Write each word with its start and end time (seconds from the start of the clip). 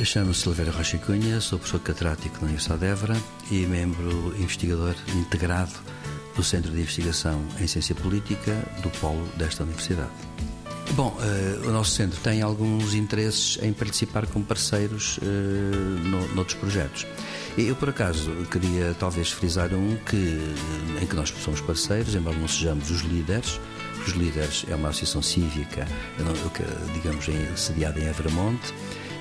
Chamo-me 0.00 0.34
Silveira 0.34 0.72
Rocha 0.72 0.96
Cunha, 0.96 1.38
sou 1.40 1.58
professor 1.58 1.78
catedrático 1.80 2.36
na 2.36 2.44
Universidade 2.44 2.80
de 2.80 2.86
Évora 2.86 3.16
e 3.50 3.66
membro 3.66 4.34
investigador 4.38 4.96
integrado 5.14 5.72
do 6.34 6.42
Centro 6.42 6.72
de 6.72 6.80
Investigação 6.80 7.44
em 7.60 7.66
Ciência 7.66 7.94
Política 7.94 8.52
do 8.82 8.88
Polo 8.98 9.24
desta 9.36 9.62
Universidade. 9.62 10.10
Bom, 10.92 11.16
uh, 11.16 11.68
o 11.68 11.72
nosso 11.72 11.92
centro 11.92 12.18
tem 12.20 12.40
alguns 12.40 12.94
interesses 12.94 13.58
em 13.62 13.72
participar 13.72 14.26
com 14.26 14.42
parceiros 14.42 15.18
uh, 15.18 15.22
no, 15.22 16.34
noutros 16.34 16.58
projetos. 16.58 17.06
Eu, 17.56 17.76
por 17.76 17.90
acaso, 17.90 18.30
queria 18.50 18.96
talvez 18.98 19.30
frisar 19.30 19.72
um 19.74 19.96
que, 19.96 20.38
em 21.00 21.06
que 21.06 21.14
nós 21.14 21.28
somos 21.44 21.60
parceiros, 21.60 22.14
embora 22.14 22.36
não 22.36 22.48
sejamos 22.48 22.90
os 22.90 23.02
líderes. 23.02 23.60
Os 24.06 24.14
líderes 24.14 24.64
é 24.68 24.74
uma 24.74 24.88
associação 24.88 25.22
cívica, 25.22 25.86
digamos, 26.92 27.26
sediada 27.56 28.00
em 28.00 28.08
Evramonte, 28.08 28.74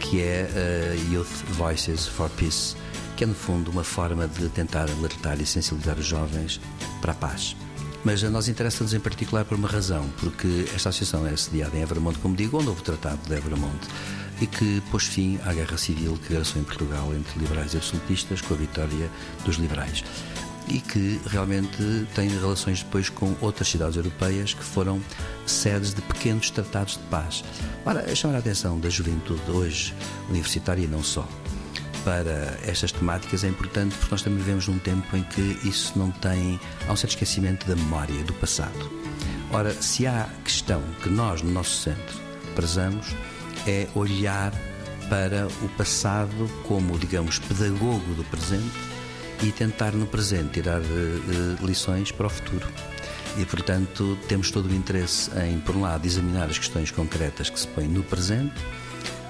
que 0.00 0.20
é 0.20 0.48
uh, 0.48 1.12
Youth 1.12 1.44
Voices 1.50 2.06
for 2.06 2.30
Peace, 2.30 2.76
que 3.16 3.24
é, 3.24 3.26
no 3.26 3.34
fundo, 3.34 3.70
uma 3.70 3.84
forma 3.84 4.28
de 4.28 4.48
tentar 4.48 4.88
alertar 4.90 5.40
e 5.40 5.46
sensibilizar 5.46 5.98
os 5.98 6.06
jovens 6.06 6.60
para 7.00 7.12
a 7.12 7.14
paz. 7.14 7.56
Mas 8.04 8.22
a 8.22 8.30
nós 8.30 8.48
interessa-nos 8.48 8.94
em 8.94 9.00
particular 9.00 9.44
por 9.44 9.56
uma 9.56 9.68
razão, 9.68 10.08
porque 10.20 10.66
esta 10.74 10.88
associação 10.88 11.26
é 11.26 11.36
sediada 11.36 11.76
em 11.76 11.82
Evramonte, 11.82 12.18
como 12.18 12.36
digo, 12.36 12.58
onde 12.58 12.68
houve 12.68 12.80
o 12.80 12.84
Tratado 12.84 13.18
de 13.26 13.34
Evramonte 13.34 13.88
e 14.40 14.46
que 14.46 14.80
pôs 14.90 15.04
fim 15.04 15.38
à 15.44 15.52
guerra 15.52 15.76
civil 15.76 16.16
que 16.16 16.32
graçou 16.32 16.60
em 16.60 16.64
Portugal 16.64 17.12
entre 17.12 17.40
liberais 17.40 17.74
e 17.74 17.76
absolutistas 17.76 18.40
com 18.40 18.54
a 18.54 18.56
vitória 18.56 19.10
dos 19.44 19.56
liberais 19.56 20.04
e 20.70 20.80
que 20.80 21.20
realmente 21.26 22.06
tem 22.14 22.28
relações 22.28 22.82
depois 22.82 23.08
com 23.08 23.34
outras 23.40 23.68
cidades 23.68 23.96
europeias 23.96 24.54
que 24.54 24.64
foram 24.64 25.00
sedes 25.46 25.94
de 25.94 26.02
pequenos 26.02 26.50
tratados 26.50 26.94
de 26.94 27.02
paz. 27.04 27.44
Ora, 27.84 28.14
chamar 28.14 28.36
a 28.36 28.38
atenção 28.38 28.78
da 28.78 28.88
juventude 28.88 29.50
hoje, 29.50 29.94
universitária 30.28 30.82
e 30.82 30.86
não 30.86 31.02
só, 31.02 31.26
para 32.04 32.58
estas 32.66 32.92
temáticas 32.92 33.44
é 33.44 33.48
importante 33.48 33.94
porque 33.96 34.10
nós 34.10 34.22
também 34.22 34.38
vivemos 34.38 34.68
num 34.68 34.78
tempo 34.78 35.16
em 35.16 35.22
que 35.22 35.58
isso 35.64 35.98
não 35.98 36.10
tem. 36.10 36.58
há 36.86 36.92
um 36.92 36.96
certo 36.96 37.12
esquecimento 37.12 37.66
da 37.66 37.76
memória, 37.76 38.22
do 38.24 38.32
passado. 38.34 38.90
Ora, 39.50 39.72
se 39.74 40.06
há 40.06 40.28
questão 40.44 40.82
que 41.02 41.08
nós, 41.08 41.42
no 41.42 41.50
nosso 41.50 41.82
centro, 41.82 42.16
prezamos, 42.54 43.14
é 43.66 43.86
olhar 43.94 44.52
para 45.08 45.46
o 45.62 45.68
passado 45.70 46.48
como, 46.66 46.98
digamos, 46.98 47.38
pedagogo 47.38 48.14
do 48.14 48.24
presente 48.24 48.76
e 49.42 49.52
tentar 49.52 49.92
no 49.92 50.06
presente 50.06 50.50
tirar 50.54 50.80
uh, 50.80 51.66
lições 51.66 52.10
para 52.10 52.26
o 52.26 52.30
futuro. 52.30 52.66
E, 53.36 53.44
portanto, 53.44 54.18
temos 54.26 54.50
todo 54.50 54.66
o 54.66 54.74
interesse 54.74 55.30
em, 55.38 55.60
por 55.60 55.76
um 55.76 55.82
lado, 55.82 56.04
examinar 56.06 56.48
as 56.48 56.58
questões 56.58 56.90
concretas 56.90 57.48
que 57.48 57.60
se 57.60 57.68
põem 57.68 57.86
no 57.86 58.02
presente, 58.02 58.54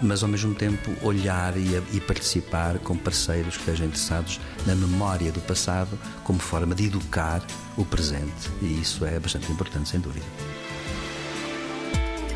mas 0.00 0.22
ao 0.22 0.28
mesmo 0.28 0.54
tempo 0.54 0.92
olhar 1.02 1.56
e, 1.56 1.82
e 1.92 2.00
participar 2.00 2.78
com 2.78 2.96
parceiros 2.96 3.56
que 3.56 3.62
estejam 3.62 3.86
interessados 3.86 4.38
na 4.66 4.74
memória 4.74 5.32
do 5.32 5.40
passado 5.40 5.98
como 6.22 6.38
forma 6.38 6.74
de 6.74 6.86
educar 6.86 7.42
o 7.76 7.84
presente. 7.84 8.50
E 8.60 8.80
isso 8.80 9.04
é 9.04 9.18
bastante 9.18 9.50
importante, 9.50 9.88
sem 9.88 9.98
dúvida. 9.98 10.26